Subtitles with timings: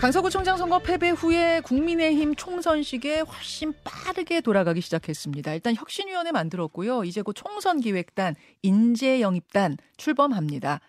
[0.00, 5.52] 강서구청장 선거 패배 후에 국민의힘 총선식에 훨씬 빠르게 돌아가기 시작했습니다.
[5.52, 7.04] 일단 혁신위원회 만들었고요.
[7.04, 10.80] 이제 곧 총선기획단, 인재영입단 출범합니다.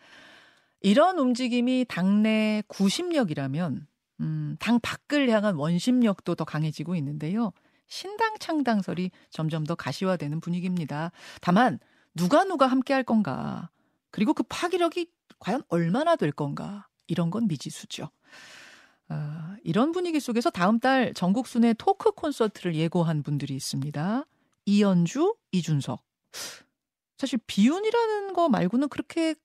[0.79, 3.85] 이런 움직임이 당내 구심력이라면
[4.21, 7.51] 음, 당 밖을 향한 원심력도 더 강해지고 있는데요.
[7.87, 11.11] 신당 창당설이 점점 더 가시화되는 분위기입니다.
[11.41, 11.79] 다만
[12.15, 13.71] 누가 누가 함께 할 건가
[14.09, 15.07] 그리고 그 파기력이
[15.39, 18.09] 과연 얼마나 될 건가 이런 건 미지수죠.
[19.11, 24.25] 아, 이런 분위기 속에서 다음 달 전국 순회 토크 콘서트를 예고한 분들이 있습니다.
[24.65, 26.01] 이연주, 이준석.
[27.17, 29.35] 사실 비운이라는 거 말고는 그렇게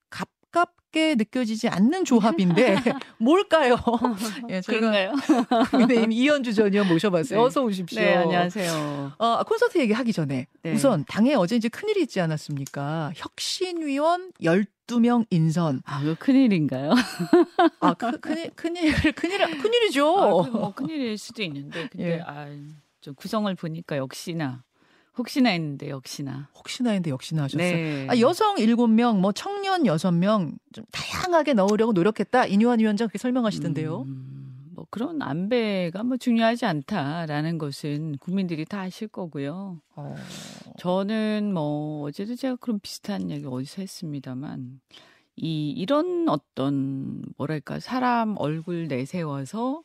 [0.61, 2.77] 가깝게 느껴지지 않는 조합인데
[3.19, 3.77] 뭘까요?
[4.49, 5.13] 예, 그런가요?
[5.71, 7.39] 국민의힘 이연주 전 의원 모셔봤어요.
[7.39, 7.45] 네.
[7.45, 8.01] 어서 오십시오.
[8.01, 9.13] 네, 안녕하세요.
[9.19, 10.73] 어, 콘서트 얘기하기 전에 네.
[10.73, 13.13] 우선 당에 어제 이제 큰일이 있지 않았습니까?
[13.17, 15.83] 혁신위원 12명 인선.
[15.85, 16.93] 아, 이거 큰일인가요?
[17.81, 20.19] 아, 그, 큰일, 큰일, 큰일, 큰일이죠.
[20.19, 22.21] 아, 그 뭐 큰일일 수도 있는데 근데 예.
[22.27, 22.47] 아,
[23.03, 24.65] 좀 구성을 보니까 역시나
[25.19, 26.49] 혹시나 했는데 역시나.
[26.55, 27.71] 혹시나 했는데 역시나 하셨어요.
[27.71, 28.07] 네.
[28.09, 32.47] 아, 여성 7명, 뭐 청년 6명 좀 다양하게 넣으려고 노력했다.
[32.47, 34.03] 이뇨한 위원장 그렇게 설명하시던데요.
[34.03, 39.81] 음, 뭐 그런 안배가 뭐 중요하지 않다라는 것은 국민들이 다 아실 거고요.
[39.95, 40.15] 어.
[40.79, 44.81] 저는 뭐 어제도 제가 그런 비슷한 얘기 어디서 했습니다만
[45.37, 49.83] 이 이런 어떤 뭐랄까 사람 얼굴 내세워서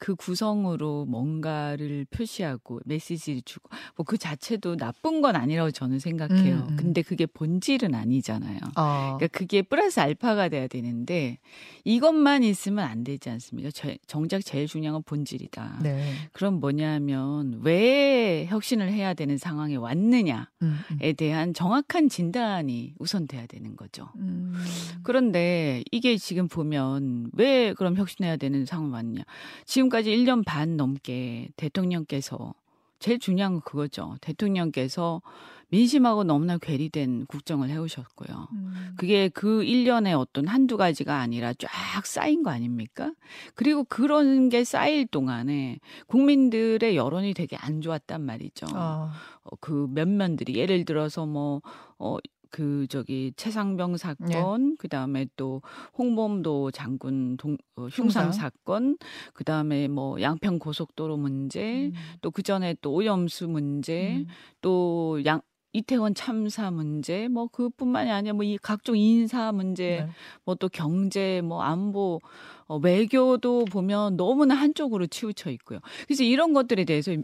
[0.00, 6.56] 그 구성으로 뭔가를 표시하고 메시지를 주고 뭐 그 자체도 나쁜 건 아니라고 저는 생각해요.
[6.56, 6.76] 음, 음.
[6.76, 8.58] 근데 그게 본질은 아니잖아요.
[8.74, 11.38] 아, 그러니까 그게 플러스 알파가 돼야 되는데
[11.84, 13.70] 이것만 있으면 안 되지 않습니까?
[13.72, 15.80] 저- 정작 제일 중요한 건 본질이다.
[15.82, 16.14] 네.
[16.32, 21.14] 그럼 뭐냐면 왜 혁신을 해야 되는 상황에 왔느냐에 음, 음.
[21.18, 24.08] 대한 정확한 진단이 우선 돼야 되는 거죠.
[24.16, 24.54] 음.
[25.02, 29.22] 그런데 이게 지금 보면 왜 그럼 혁신해야 되는 상황이 왔냐.
[29.66, 32.54] 지금 까지 1년 반 넘게 대통령께서
[32.98, 34.16] 제일 중요한 건 그거죠.
[34.20, 35.22] 대통령께서
[35.70, 38.48] 민심하고 너무나 괴리된 국정을 해오셨고요.
[38.52, 38.94] 음.
[38.96, 41.68] 그게 그 1년에 어떤 한두 가지가 아니라 쫙
[42.04, 43.12] 쌓인 거 아닙니까?
[43.54, 45.78] 그리고 그런 게 쌓일 동안에
[46.08, 48.66] 국민들의 여론이 되게 안 좋았단 말이죠.
[48.74, 49.12] 아,
[49.44, 51.62] 어, 그 면면들이 예를 들어서 뭐
[51.98, 52.18] 어,
[52.50, 55.62] 그 저기 최상병 사건, 그 다음에 또
[55.98, 58.32] 홍범도 장군 동, 어, 흉상 흉상.
[58.32, 58.98] 사건,
[59.34, 61.92] 그 다음에 뭐 양평 고속도로 문제, 음.
[62.22, 64.26] 또그 전에 또 오염수 문제, 음.
[64.60, 65.40] 또 양,
[65.72, 70.10] 이태원 참사 문제, 뭐 그뿐만이 아니라 뭐 이 각종 인사 문제, 네.
[70.44, 72.20] 뭐또 경제, 뭐 안보,
[72.66, 75.78] 어, 외교도 보면 너무나 한쪽으로 치우쳐 있고요.
[76.06, 77.14] 그래서 이런 것들에 대해서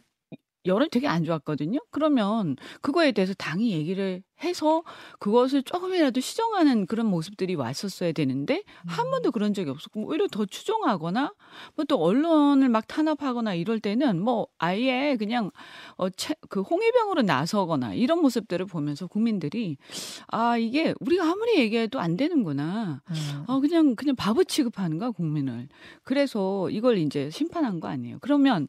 [0.65, 1.79] 여론이 되게 안 좋았거든요.
[1.91, 4.83] 그러면 그거에 대해서 당이 얘기를 해서
[5.19, 11.33] 그것을 조금이라도 시정하는 그런 모습들이 왔었어야 되는데 한 번도 그런 적이 없었고 오히려 더 추종하거나
[11.75, 15.51] 뭐 또 언론을 막 탄압하거나 이럴 때는 뭐 아예 그냥
[15.97, 19.77] 어그 홍위병으로 나서거나 이런 모습들을 보면서 국민들이
[20.29, 23.03] 아 이게 우리가 아무리 얘기해도 안 되는구나.
[23.09, 23.45] 음.
[23.47, 25.69] 아 그냥 그냥 바보 취급하는 거야 국민을.
[26.03, 28.19] 그래서 이걸 이제 심판한 거 아니에요.
[28.21, 28.69] 그러면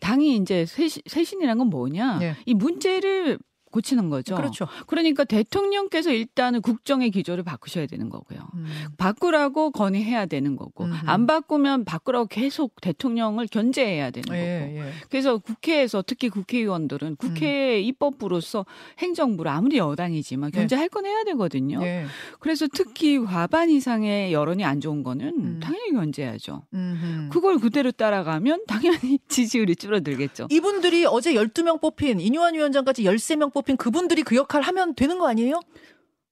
[0.00, 2.18] 당이 이제 쇄신, 쇄신이란 건 뭐냐?
[2.18, 2.34] 네.
[2.46, 3.38] 이 문제를
[3.74, 4.36] 고치는 거죠.
[4.36, 4.68] 그렇죠.
[4.86, 8.38] 그러니까 대통령께서 일단은 국정의 기조를 바꾸셔야 되는 거고요.
[8.54, 8.66] 음.
[8.96, 11.06] 바꾸라고 건의해야 되는 거고 음흠.
[11.06, 14.38] 안 바꾸면 바꾸라고 계속 대통령을 견제해야 되는 거고.
[14.38, 14.92] 예, 예.
[15.10, 18.64] 그래서 국회에서 특히 국회의원들은 국회 입법부로서
[18.98, 20.60] 행정부로 아무리 여당이지만 네.
[20.60, 21.82] 견제할 건 해야 되거든요.
[21.82, 22.06] 예.
[22.38, 25.60] 그래서 특히 과반 이상의 여론이 안 좋은 거는 음.
[25.60, 26.62] 당연히 견제하죠.
[26.72, 27.30] 음흠.
[27.30, 30.46] 그걸 그대로 따라가면 당연히 지지율이 줄어들겠죠.
[30.50, 35.60] 이분들이 어제 12명 뽑힌 이뇨한 위원장까지 13명 뽑힌 그분들이 그 역할 하면 되는 거 아니에요?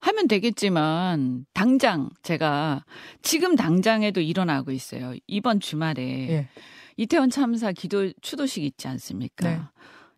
[0.01, 2.85] 하면 되겠지만 당장 제가
[3.23, 5.15] 지금 당장에도 일어나고 있어요.
[5.27, 6.49] 이번 주말에 예.
[6.97, 9.49] 이태원 참사 기도 추도식 있지 않습니까?
[9.49, 9.61] 네.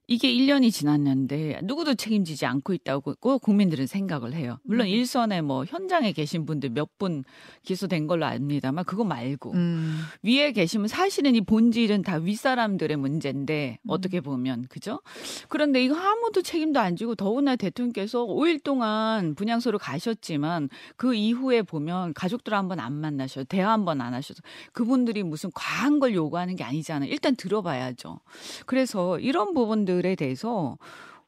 [0.06, 4.59] 이게 1년이 지났는데 누구도 책임지지 않고 있다고 꼭 국민들은 생각을 해요.
[4.65, 4.91] 물론 음.
[4.91, 7.25] 일선에 뭐 현장에 계신 분들 몇 분
[7.65, 10.00] 기소된 걸로 압니다만 그거 말고 음.
[10.22, 13.90] 위에 계시면 사실은 이 본질은 다 윗사람들의 문제인데 음.
[13.90, 15.00] 어떻게 보면 그죠?
[15.49, 22.14] 그런데 이거 아무도 책임도 안 지고 더구나 대통령께서 5일 동안 분향소로 가셨지만 그 이후에 보면
[22.14, 24.40] 가족들 한번 안 만나셔 대화 한번 안 하셔서
[24.73, 27.11] 그분들이 무슨 과한 걸 요구하는 게 아니잖아요.
[27.11, 28.20] 일단 들어봐야죠.
[28.67, 30.76] 그래서 이런 부분들 에 대해서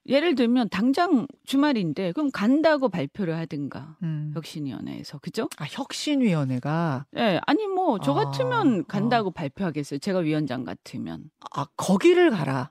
[0.08, 4.30] 예를 들면 당장 주말인데 그럼 간다고 발표를 하든가 음.
[4.34, 5.48] 혁신위원회에서 그죠?
[5.58, 9.98] 아, 혁신위원회가 예, 아니 뭐저 아, 같으면 간다고 발표하겠어요.
[9.98, 11.24] 제가 위원장 같으면.
[11.54, 12.70] 아, 거기를 가라.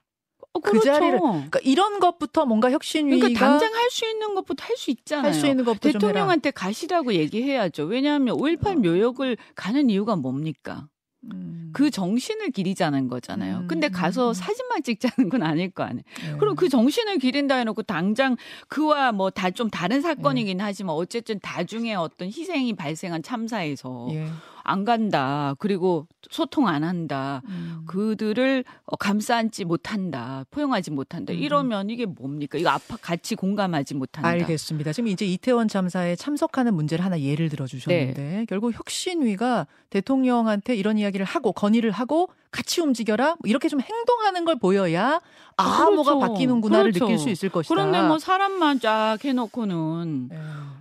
[0.53, 0.91] 어, 그 그렇죠.
[0.93, 5.25] 자리를- 그러니까 이런 것부터 뭔가 혁신위가 그러니까 당장 할 수 있는 것부터 할 수 있잖아요.
[5.25, 5.91] 할 수 있는 것부터.
[5.91, 7.83] 대통령한테 가시라고 얘기해야죠.
[7.83, 10.87] 왜냐하면 5.18 묘역을 가는 이유가 뭡니까?
[11.33, 11.71] 음.
[11.73, 13.59] 그 정신을 기리자는 거잖아요.
[13.59, 14.33] 음, 근데 가서 음.
[14.33, 16.03] 사진만 찍자는 건 아닐 거 아니에요.
[16.31, 16.37] 네.
[16.37, 18.37] 그럼 그 정신을 기린다 해놓고 당장
[18.69, 24.27] 그와 뭐 다 좀 다른 사건이긴 하지만 어쨌든 다중에 어떤 희생이 발생한 참사에서 예.
[24.65, 25.55] 안 간다.
[25.59, 27.41] 그리고 소통 안 한다.
[27.47, 27.83] 음.
[27.85, 30.43] 그들을 어, 감싸 안지 못한다.
[30.49, 31.33] 포용하지 못한다.
[31.33, 31.37] 음.
[31.37, 32.57] 이러면 이게 뭡니까?
[32.57, 34.27] 이거 아파 같이 공감하지 못한다.
[34.27, 34.91] 알겠습니다.
[34.91, 38.45] 지금 이제 이태원 참사에 참석하는 문제를 하나 예를 들어 주셨는데 네.
[38.49, 44.57] 결국 혁신위가 대통령한테 이런 이야기를 하고 건의를 하고 같이 움직여라 뭐 이렇게 좀 행동하는 걸
[44.57, 45.19] 보여야
[45.57, 45.91] 아 그렇죠.
[45.95, 47.05] 뭐가 바뀌는구나를 그렇죠.
[47.05, 47.73] 느낄 수 있을 것이다.
[47.73, 50.37] 그런데 뭐 사람만 쫙 해놓고는 예.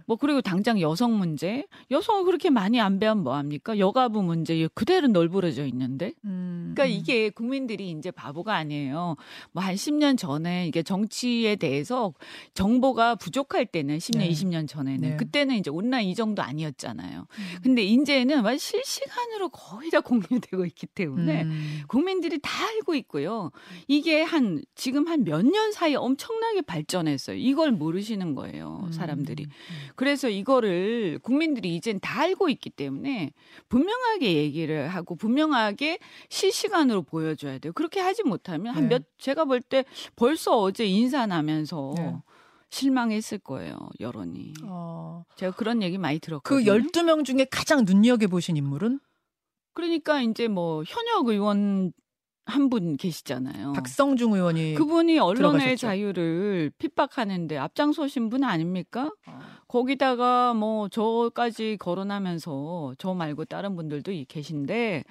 [0.06, 3.78] 뭐 그리고 당장 여성 문제 여성을 그렇게 많이 안배하면 뭐 합니까?
[3.78, 7.00] 여가부 문제 그대로 널브러져 있는데 음, 그러니까 음.
[7.00, 9.16] 이게 국민들이 이제 바보가 아니에요.
[9.52, 12.12] 뭐 한 10년 전에 이게 정치에 대해서
[12.52, 14.28] 정보가 부족할 때는 10년, 네.
[14.28, 15.16] 20년 전에는 네.
[15.16, 17.20] 그때는 이제 온라인 이 정도 아니었잖아요.
[17.20, 17.58] 음.
[17.62, 21.63] 근데 이제는 완 실시간으로 거의 다 공유되고 있기 때문에 음.
[21.88, 23.50] 국민들이 다 알고 있고요.
[23.88, 27.36] 이게 한 지금 한 몇 년 사이에 엄청나게 발전했어요.
[27.36, 29.44] 이걸 모르시는 거예요, 사람들이.
[29.44, 29.50] 음.
[29.96, 33.32] 그래서 이거를 국민들이 이젠 다 알고 있기 때문에
[33.68, 37.72] 분명하게 얘기를 하고 분명하게 실시간으로 보여줘야 돼요.
[37.72, 38.96] 그렇게 하지 못하면 한 네.
[38.96, 39.84] 몇 제가 볼 때
[40.16, 42.14] 벌써 어제 인사 나면서 네.
[42.70, 44.54] 실망했을 거예요 여론이.
[44.64, 46.64] 어, 제가 그런 얘기 많이 들었거든요.
[46.64, 48.98] 그 12명 중에 가장 눈여겨보신 인물은
[49.74, 51.92] 그러니까 이제 뭐 현역 의원
[52.46, 53.72] 한 분 계시잖아요.
[53.72, 54.78] 박성중 의원이 어.
[54.78, 55.76] 그분이 언론의 들어가셨죠.
[55.78, 59.10] 자유를 핍박하는데 앞장서신 분 아닙니까?
[59.26, 59.38] 어.
[59.66, 65.04] 거기다가 뭐 저까지 거론하면서 저 말고 다른 분들도 이- 계신데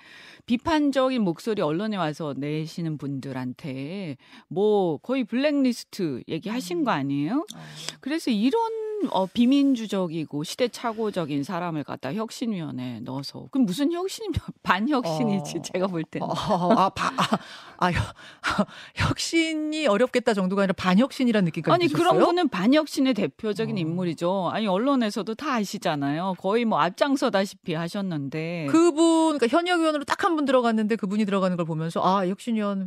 [0.45, 4.17] 비판적인 목소리 언론에 와서 내시는 분들한테
[4.47, 7.45] 뭐 거의 블랙리스트 얘기하신 거 아니에요?
[7.55, 7.59] 어.
[7.99, 8.61] 그래서 이런
[9.11, 14.29] 어, 비민주적이고 시대착오적인 사람을 갖다 혁신위원회에 넣어서 그럼 무슨 혁신이
[14.63, 15.61] 반혁신이지 어.
[15.61, 17.37] 제가 볼 때는 어, 아, 바, 아,
[17.77, 18.15] 아, 혁-
[18.95, 22.09] 혁신이 어렵겠다 정도가 아니라 반혁신이라는 느낌까지 아니 드셨어요?
[22.11, 23.79] 그런 분은 반혁신의 대표적인 어.
[23.79, 24.49] 인물이죠.
[24.51, 26.35] 아니 언론에서도 다 아시잖아요.
[26.39, 28.67] 거의 뭐 앞장서다시피 하셨는데.
[28.69, 32.85] 그분 그러니까 현역 의원으로 딱 한 분 들어갔는데 그분이 들어가는 걸 보면서 아 혁신위원회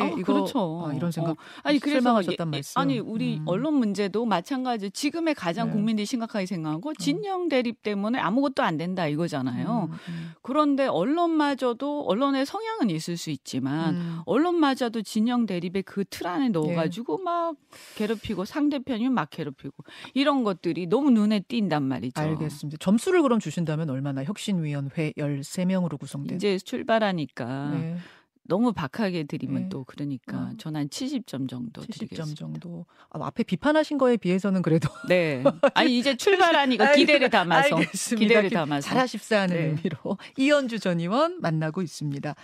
[0.00, 0.84] 어, 이거 그렇죠.
[0.86, 1.36] 아, 이런 생각 어.
[1.62, 2.80] 아니 그래서 실망하셨단 예, 말씀.
[2.80, 3.44] 아니 우리 음.
[3.46, 4.90] 언론 문제도 마찬가지.
[4.90, 5.72] 지금의 가장 네.
[5.72, 9.88] 국민들이 심각하게 생각하고 진영 대립 때문에 아무것도 안 된다 이거잖아요.
[9.90, 14.18] 음, 음, 그런데 언론마저도 언론의 성향은 있을 수 있지만 음.
[14.26, 17.24] 언론마저도 진영 대립의 그 틀 안에 넣어가지고 네.
[17.24, 17.56] 막
[17.96, 19.84] 괴롭히고 상대편이면 막 괴롭히고
[20.14, 22.20] 이런 것들이 너무 눈에 띈단 말이죠.
[22.20, 22.78] 알겠습니다.
[22.80, 27.96] 점수를 그럼 주신다면 얼마나 혁신위원회 13명으로 구성된 이제 출발하니까 네,
[28.44, 29.68] 너무 박하게 드리면 네.
[29.68, 30.50] 또 그러니까 어.
[30.58, 32.34] 전한 70점 정도 70점 드리겠습니다.
[32.38, 32.86] 정도.
[33.10, 35.44] 아, 앞에 비판하신 거에 비해서는 그래도 네.
[35.74, 38.20] 아니 이제 출발하니까 기대를 담아서 알겠습니다.
[38.20, 39.62] 기대를 기- 담아서 잘하십사 하는 네.
[39.68, 42.34] 의미로 이현주 전 의원 만나고 있습니다.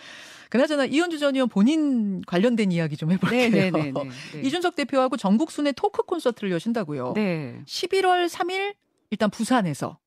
[0.50, 3.50] 그나저나 이현주 전 의원 본인 관련된 이야기 좀 해볼게요.
[3.50, 3.92] 네네네.
[3.92, 4.40] 네.
[4.42, 7.12] 이준석 대표하고 전국 순회 토크 콘서트를 여신다고요.
[7.14, 7.60] 네.
[7.66, 8.74] 11월 3일
[9.10, 9.98] 일단 부산에서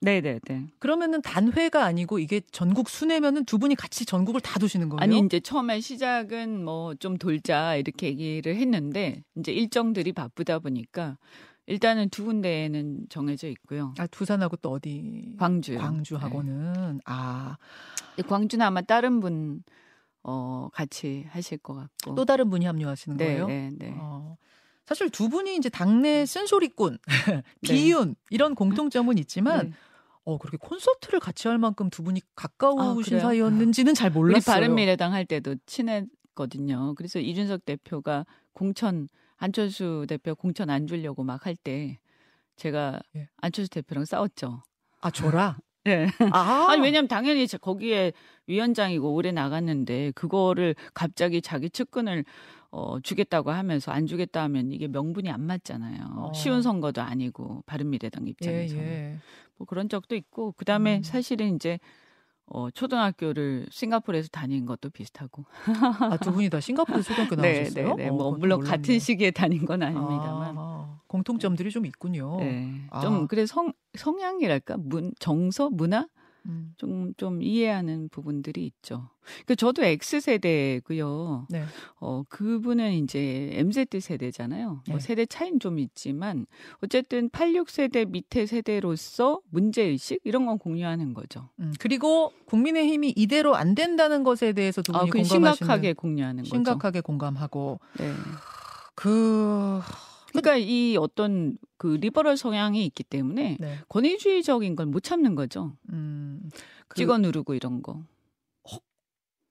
[0.00, 0.68] 네네네.
[0.78, 5.00] 그러면은 단회가 아니고 이게 전국 순회면은 두 분이 같이 전국을 다 도시는 거예요?
[5.00, 11.18] 아니 이제 처음에 시작은 뭐 좀 돌자 이렇게 얘기를 했는데 이제 일정들이 바쁘다 보니까
[11.66, 13.92] 일단은 두 군데에는 정해져 있고요.
[13.98, 15.34] 아, 부산하고 또 어디?
[15.38, 15.78] 광주요.
[15.78, 17.56] 광주하고는 아,
[18.16, 18.22] 네.
[18.22, 19.62] 광주는 아마 다른 분
[20.22, 22.14] 어, 같이 하실 것 같고.
[22.14, 23.46] 또 다른 분이 합류하시는 네, 거예요?
[23.48, 23.94] 네, 네.
[23.98, 24.36] 어.
[24.84, 26.98] 사실 두 분이 이제 당내 쓴소리꾼,
[27.62, 29.72] 비윤 이런 공통점은 있지만 네.
[30.26, 33.20] 어 그렇게 콘서트를 같이 할 만큼 두 분이 가까우신 아?
[33.20, 34.54] 사이였는지는 잘 우리 몰랐어요.
[34.56, 36.94] 바른미래당 할 때도 친했거든요.
[36.96, 41.98] 그래서 이준석 대표가 공천 안철수 대표 공천 안 주려고 막 할 때
[42.56, 43.28] 제가 예.
[43.36, 44.62] 안철수 대표랑 싸웠죠.
[45.00, 45.58] 아 저라.
[45.86, 46.08] 네.
[46.32, 48.12] 아, 아니 왜냐면 당연히 저- 거기에
[48.48, 52.24] 위원장이고 오래 나갔는데 그거를 갑자기 자기 측근을
[52.72, 56.04] 어 주겠다고 하면서 안 주겠다 하면 이게 명분이 안 맞잖아요.
[56.16, 56.32] 어.
[56.32, 59.18] 쉬운 선거도 아니고 바른미래당 예, 입장에서 는 예.
[59.56, 61.02] 뭐 그런 적도 있고 그다음에 음.
[61.02, 61.78] 사실은 이제
[62.46, 65.44] 어 초등학교를 싱가포르에서 다닌 것도 비슷하고
[66.00, 67.94] 아, 두 분이 다 싱가포르 초등학교 네, 나오셨어요?
[67.96, 68.08] 네, 네.
[68.08, 68.70] 어, 뭐 물론 몰랐네요.
[68.70, 70.54] 같은 시기에 다닌 건 아닙니다만.
[70.56, 72.36] 아, 공통점들이 좀 있군요.
[72.38, 72.72] 네.
[72.90, 73.00] 아.
[73.00, 74.76] 좀 그래 성 성향이랄까?
[74.78, 76.06] 문 정서, 문화
[76.48, 79.08] 음, 좀 좀 이해하는 부분들이 있죠.
[79.46, 81.46] 그 저도 X 세대고요.
[81.50, 81.64] 네.
[81.98, 84.82] 어 그분은 이제 MZ 세대잖아요.
[84.86, 84.92] 네.
[84.92, 86.46] 뭐 세대 차이는 좀 있지만
[86.82, 91.48] 어쨌든 86 세대 밑에 세대로서 문제 의식 이런 건 공유하는 거죠.
[91.58, 95.92] 음, 그리고 국민의 힘이 이대로 안 된다는 것에 대해서 두 아, 분이 그 공감하시는 심각하게
[95.94, 96.54] 공유하는 거죠.
[96.54, 98.12] 심각하게 공감하고 네.
[98.94, 99.80] 그
[100.40, 103.78] 그러니까 이 어떤 그 리버럴 성향이 있기 때문에 네.
[103.88, 105.72] 권위주의적인 걸 못 참는 거죠.
[105.92, 106.48] 음,
[106.88, 108.02] 그 찍어 누르고 이런 거.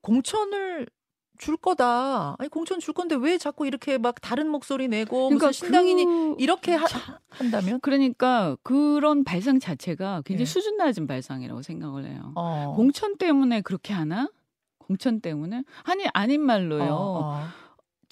[0.02, 0.88] 공천을
[1.38, 2.36] 줄 거다.
[2.40, 6.36] 아니 공천 줄 건데 왜 자꾸 이렇게 막 다른 목소리 내고 그러니까 무슨 신당인이 그...
[6.40, 6.86] 이렇게 하,
[7.30, 7.80] 한다면?
[7.82, 10.52] 그러니까 그런 발상 자체가 굉장히 네.
[10.52, 12.32] 수준 낮은 발상이라고 생각을 해요.
[12.36, 12.74] 어.
[12.76, 14.30] 공천 때문에 그렇게 하나?
[14.78, 15.64] 공천 때문에?
[15.84, 16.94] 아니 아닌 말로요.
[16.94, 17.44] 어, 어.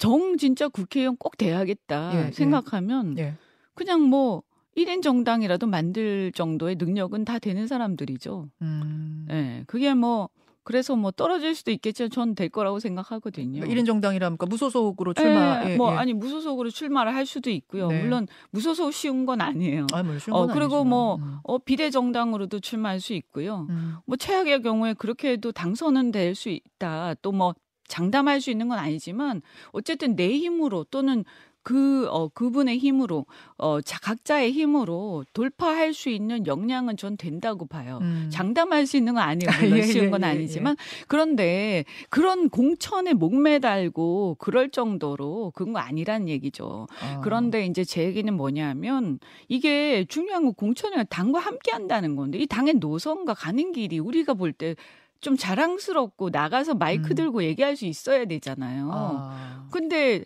[0.04, 2.30] 정 진짜 국회의원 꼭 돼야겠다 예, 예.
[2.32, 3.34] 생각하면 예.
[3.74, 4.42] 그냥 뭐
[4.76, 8.48] 1인 정당이라도 만들 정도의 능력은 다 되는 사람들이죠.
[8.62, 9.26] 음.
[9.30, 9.64] 예.
[9.66, 10.28] 그게 뭐
[10.64, 13.60] 그래서 뭐 떨어질 수도 있겠지만 전 될 거라고 생각하거든요.
[13.60, 15.62] 그러니까 1인 정당이라니까 무소속으로 출마.
[15.66, 15.96] 예, 예, 뭐 예.
[15.96, 17.88] 아니 무소속으로 출마를 할 수도 있고요.
[17.88, 18.02] 네.
[18.02, 19.86] 물론 무소속 쉬운 건 아니에요.
[19.92, 20.88] 아, 뭐 쉬운 건 어, 그리고 아니지만.
[20.88, 21.36] 뭐 음.
[21.44, 23.66] 어, 비례 정당으로도 출마할 수 있고요.
[23.70, 23.96] 음.
[24.06, 27.14] 뭐 최악의 경우에 그렇게 해도 당선은 될 수 있다.
[27.22, 27.54] 또 뭐
[27.88, 31.24] 장담할 수 있는 건 아니지만 어쨌든 내 힘으로 또는
[31.64, 33.24] 그, 어, 그분의 힘으로,
[33.56, 38.00] 어, 자, 각자의 힘으로 돌파할 수 있는 역량은 전 된다고 봐요.
[38.02, 38.28] 음.
[38.30, 39.46] 장담할 수 있는 건 아니에요.
[39.72, 40.76] 물론 예, 쉬운 건 예, 예, 아니지만.
[40.78, 41.04] 예.
[41.08, 46.86] 그런데 그런 공천에 목매달고 그럴 정도로 그런 거 아니란 얘기죠.
[47.00, 47.20] 아.
[47.24, 52.74] 그런데 이제 제 얘기는 뭐냐면 이게 중요한 건 공천이랑 당과 함께 한다는 건데 이 당의
[52.74, 54.76] 노선과 가는 길이 우리가 볼때
[55.24, 57.14] 좀 자랑스럽고 나가서 마이크 음.
[57.14, 58.90] 들고 얘기할 수 있어야 되잖아요.
[58.92, 59.66] 아.
[59.72, 60.24] 근데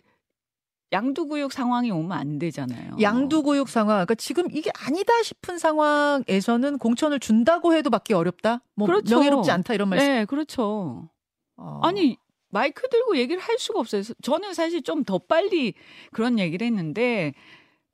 [0.91, 2.97] 양두구육 상황이 오면 안 되잖아요.
[2.99, 3.97] 양두구육 상황.
[3.97, 8.61] 그러니까 지금 이게 아니다 싶은 상황에서는 공천을 준다고 해도 받기 어렵다.
[8.75, 9.15] 뭐 그렇죠.
[9.19, 10.05] 명예롭지 않다 이런 말씀.
[10.07, 11.09] 네, 그렇죠.
[11.57, 11.79] 어.
[11.83, 12.17] 아니
[12.49, 14.01] 마이크 들고 얘기를 할 수가 없어요.
[14.21, 15.75] 저는 사실 좀 더 빨리
[16.11, 17.33] 그런 얘기를 했는데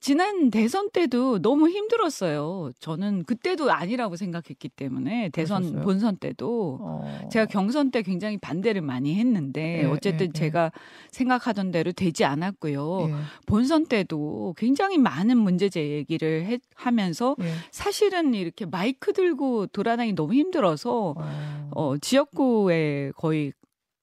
[0.06, 2.70] 지난 대선 때도 너무 힘들었어요.
[2.80, 5.84] 저는 그때도 아니라고 생각했기 때문에 대선 그러셨어요?
[5.84, 7.30] 본선 때도 어...
[7.32, 10.32] 제가 경선 때 굉장히 반대를 많이 했는데 예, 어쨌든 예, 예.
[10.32, 10.72] 제가
[11.10, 13.08] 생각하던 대로 되지 않았고요.
[13.10, 13.14] 예.
[13.48, 17.52] 본선 때도 굉장히 많은 문제 제기를 해, 하면서 예.
[17.72, 21.70] 사실은 이렇게 마이크 들고 돌아다니기 너무 힘들어서 어...
[21.72, 23.54] 어, 지역구에 거의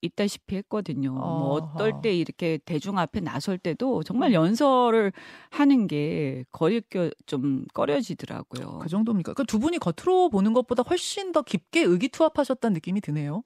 [0.03, 1.11] 있다시피 했거든요.
[1.13, 1.39] 어.
[1.39, 4.35] 뭐 어떨 때 이렇게 대중 앞에 나설 때도 정말 음.
[4.35, 5.13] 연설을
[5.51, 6.83] 하는 게 거의
[7.27, 8.81] 좀 꺼려지더라고요.
[8.81, 9.35] 그 정도입니까?
[9.35, 13.45] 그두 분이 겉으로 보는 것보다 훨씬 더 깊게 의기투합하셨다는 느낌이 드네요.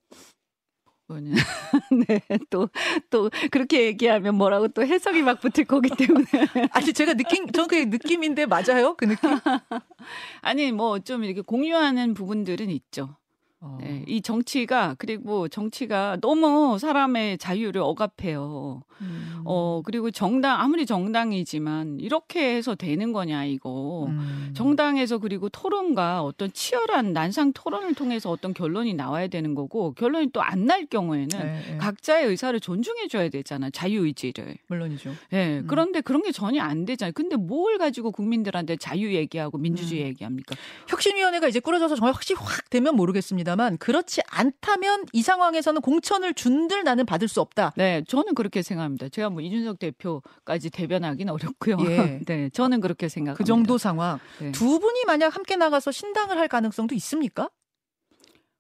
[2.08, 2.20] 네,
[2.50, 2.68] 또,
[3.10, 6.26] 또, 그렇게 얘기하면 뭐라고 또 해석이 막 붙을 거기 때문에.
[6.72, 8.96] 아니, 제가 느낌, 저는 그 느낌인데 맞아요?
[8.96, 9.30] 그 느낌?
[10.42, 13.16] 아니, 뭐 좀 이렇게 공유하는 부분들은 있죠.
[13.60, 13.78] 어.
[13.80, 18.82] 네, 이 정치가 그리고 정치가 너무 사람의 자유를 억압해요.
[19.00, 19.40] 음.
[19.44, 24.06] 어 그리고 정당 아무리 정당이지만 이렇게 해서 되는 거냐 이거.
[24.08, 24.52] 음.
[24.54, 30.40] 정당에서 그리고 토론과 어떤 치열한 난상 토론을 통해서 어떤 결론이 나와야 되는 거고 결론이 또
[30.42, 31.76] 안 날 경우에는 네, 네.
[31.78, 34.56] 각자의 의사를 존중해 줘야 되잖아 자유 의지를.
[34.66, 35.12] 물론이죠.
[35.30, 35.66] 네, 음.
[35.68, 37.12] 그런데 그런 게 전혀 안 되잖아요.
[37.14, 40.08] 근데 뭘 가지고 국민들한테 자유 얘기하고 민주주의 음.
[40.08, 40.56] 얘기합니까?
[40.88, 43.45] 혁신위원회가 이제 꾸려져서 정말 확실히 확 되면 모르겠습니다.
[43.46, 47.72] 합니다만 그렇지 않다면 이 상황에서는 공천을 준들 나는 받을 수 없다.
[47.76, 49.08] 네, 저는 그렇게 생각합니다.
[49.08, 51.76] 제가 뭐 이준석 대표까지 대변하기는 어렵고요.
[51.86, 52.20] 예.
[52.26, 53.38] 네, 저는 그렇게 생각합니다.
[53.38, 54.18] 그 정도 상황.
[54.40, 54.50] 네.
[54.50, 57.48] 두 분이 만약 함께 나가서 신당을 할 가능성도 있습니까?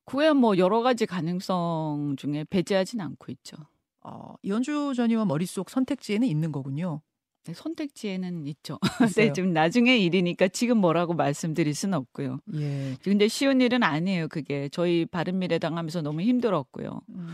[0.04, 3.56] 그야 뭐 여러 가지 가능성 중에 배제하진 않고 있죠.
[4.04, 7.02] 어, 이현주 전 의원 머릿속 선택지에는 있는 거군요.
[7.46, 8.78] 네, 선택지에는 있죠.
[9.16, 12.40] 네, 좀 나중에 일이니까 지금 뭐라고 말씀드릴 수는 없고요.
[12.56, 12.96] 예.
[13.04, 14.26] 근데 쉬운 일은 아니에요.
[14.26, 17.00] 그게 저희 바른미래당 하면서 너무 힘들었고요.
[17.10, 17.28] 음.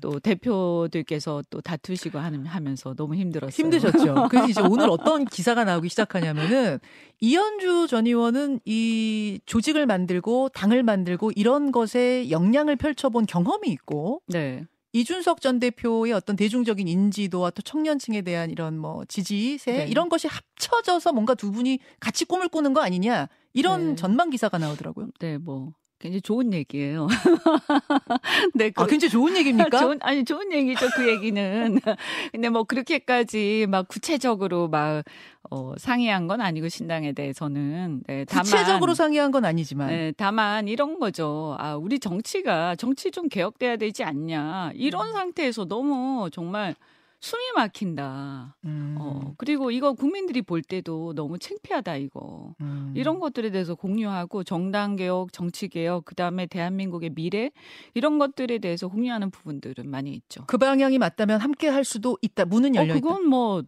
[0.00, 3.54] 또 대표들께서 또 다투시고 하는, 하면서 너무 힘들었어요.
[3.54, 4.28] 힘드셨죠.
[4.30, 6.78] 그래서 이제 오늘 어떤 기사가 나오기 시작하냐면은
[7.20, 14.64] 이현주 전 의원은 이 조직을 만들고 당을 만들고 이런 것에 역량을 펼쳐본 경험이 있고 네.
[14.92, 19.86] 이준석 전 대표의 어떤 대중적인 인지도와 또 청년층에 대한 이런 뭐 지지세 네.
[19.86, 23.94] 이런 것이 합쳐져서 뭔가 두 분이 같이 꿈을 꾸는 거 아니냐 이런 네.
[23.96, 25.08] 전망 기사가 나오더라고요.
[25.18, 25.72] 네, 뭐
[26.02, 27.06] 굉장히 좋은 얘기예요.
[28.54, 29.78] 네, 그, 아, 굉장히 좋은 얘기입니까?
[29.78, 31.78] 좋은, 아니 좋은 얘기죠 그 얘기는.
[32.32, 35.04] 근데 뭐 그렇게까지 막 구체적으로 막
[35.48, 40.98] 어, 상의한 건 아니고 신당에 대해서는 네, 다만 구체적으로 상의한 건 아니지만 네, 다만 이런
[40.98, 41.54] 거죠.
[41.60, 45.12] 아 우리 정치가 정치 좀 개혁돼야 되지 않냐 이런 음.
[45.12, 46.74] 상태에서 너무 정말
[47.22, 48.56] 숨이 막힌다.
[48.64, 48.96] 음.
[48.98, 52.54] 어, 그리고 이거 국민들이 볼 때도 너무 창피하다, 이거.
[52.60, 52.92] 음.
[52.96, 57.50] 이런 것들에 대해서 공유하고 정당 개혁, 정치 개혁, 그 다음에 대한민국의 미래,
[57.94, 60.44] 이런 것들에 대해서 공유하는 부분들은 많이 있죠.
[60.48, 62.44] 그 방향이 맞다면 함께 할 수도 있다.
[62.44, 62.92] 문은 열려.
[62.92, 63.62] 어, 그건 뭐,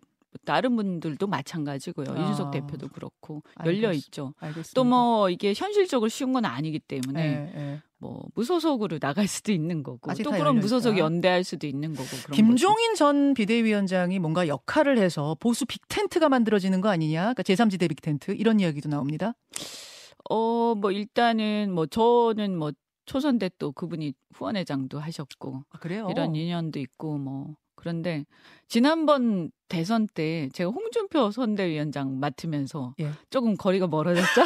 [0.44, 2.06] 다른 분들도 마찬가지고요.
[2.10, 2.20] 아.
[2.20, 4.34] 이준석 대표도 그렇고 열려 있죠.
[4.74, 7.82] 또 뭐 이게 현실적으로 쉬운 건 아니기 때문에 네, 네.
[8.04, 12.98] 뭐 무소속으로 나갈 수도 있는 거고 또 그런 무소속 연대할 수도 있는 거고 김종인 거죠.
[12.98, 17.32] 전 비대위원장이 뭔가 역할을 해서 보수 빅텐트가 만들어지는 거 아니냐?
[17.32, 19.32] 그러니까 제3지대 빅텐트 이런 이야기도 나옵니다.
[20.28, 22.72] 어, 뭐 일단은 뭐 저는 뭐
[23.06, 26.08] 초선 때 또 그분이 후원회장도 하셨고 아, 그래요?
[26.10, 27.54] 이런 인연도 있고 뭐
[27.84, 28.24] 그런데
[28.66, 33.10] 지난번 대선 때 제가 홍준표 선대위원장 맡으면서 예.
[33.28, 34.42] 조금 거리가 멀어졌죠.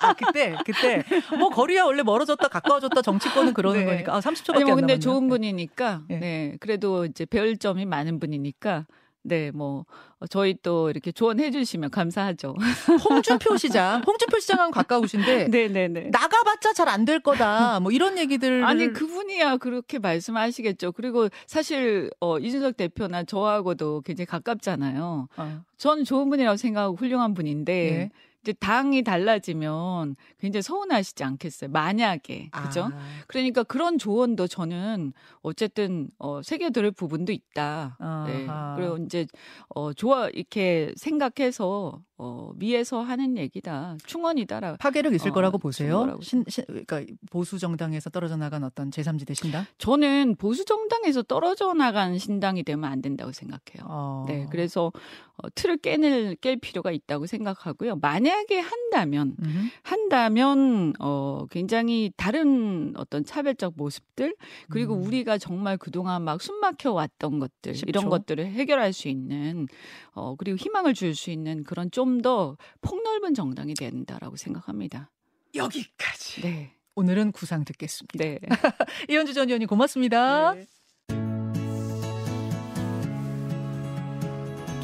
[0.00, 1.02] 아, 그때, 그때.
[1.36, 3.86] 뭐, 거리야 원래 멀어졌다, 가까워졌다, 정치권은 그러는 네.
[3.86, 4.14] 거니까.
[4.16, 4.98] 아, 30초밖에 아니 뭐안 근데 남았네요.
[5.00, 6.16] 좋은 분이니까 예.
[6.18, 8.86] 네 그래도 이제 배울 점이 많은 분이니까
[9.24, 9.84] 네 뭐
[10.30, 12.54] 저희 또 이렇게 조언해 주시면 감사하죠.
[13.10, 16.10] 홍준표 시장, 홍준표 시장하고 가까우신데, 네네네.
[16.10, 17.80] 나가봤자 잘 안 될 거다.
[17.80, 18.64] 뭐 이런 얘기들.
[18.64, 20.92] 아니 그분이야 그렇게 말씀하시겠죠.
[20.92, 25.28] 그리고 사실 어, 이준석 대표나 저하고도 굉장히 가깝잖아요.
[25.36, 25.60] 어.
[25.76, 28.10] 저는 좋은 분이라고 생각하고 훌륭한 분인데 예.
[28.42, 31.70] 이제 당이 달라지면 굉장히 서운하시지 않겠어요.
[31.70, 32.84] 만약에 그죠?
[32.92, 37.96] 아, 그러니까 그런 조언도 저는 어쨌든 어, 새겨들을 부분도 있다.
[38.26, 38.48] 네.
[38.76, 39.26] 그리고 이제
[39.68, 43.96] 어, 좋아 이렇게 생각해서 어, 미에서 하는 얘기다.
[44.06, 44.76] 충원이다라.
[44.76, 46.18] 파괴력 있을 어, 거라고 보세요.
[46.22, 49.64] 신, 신, 그러니까 보수 정당에서 떨어져 나간 어떤 제3지대 신당.
[49.78, 53.86] 저는 보수 정당에서 떨어져 나간 신당이 되면 안 된다고 생각해요.
[53.86, 54.24] 어.
[54.28, 54.92] 네, 그래서
[55.36, 57.96] 어, 틀을 깨낼 깰 필요가 있다고 생각하고요.
[57.96, 59.58] 만약에 한다면 음흠.
[59.82, 64.36] 한다면 어 굉장히 다른 어떤 차별적 모습들
[64.68, 65.04] 그리고 음.
[65.04, 67.88] 우리가 정말 그동안 막 숨막혀 왔던 것들 쉽죠.
[67.88, 69.66] 이런 것들을 해결할 수 있는
[70.12, 75.10] 어 그리고 희망을 줄 수 있는 그런 좀 더 폭넓은 정당이 된다라고 생각합니다.
[75.54, 76.42] 여기까지.
[76.42, 76.76] 네.
[76.94, 78.18] 오늘은 구상 듣겠습니다.
[78.18, 78.38] 네.
[79.08, 80.54] 이현주 전 의원님 고맙습니다.
[80.54, 80.66] 네.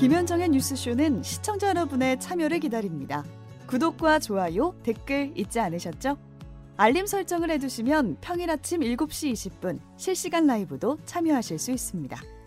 [0.01, 3.25] 김현정의 뉴스쇼는 시청자 여러분의 참여를 기다립니다.
[3.67, 6.17] 구독과 좋아요, 댓글 잊지 않으셨죠?
[6.77, 12.38] 알림 설정을 해두시면 평일 아침 7시 20분 실시간 라이브도 참여하실 수 있습니다.